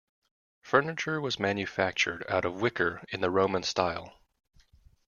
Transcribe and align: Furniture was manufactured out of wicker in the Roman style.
Furniture 0.63 1.21
was 1.21 1.37
manufactured 1.39 2.25
out 2.27 2.43
of 2.43 2.59
wicker 2.59 3.03
in 3.11 3.21
the 3.21 3.29
Roman 3.29 3.61
style. 3.61 4.19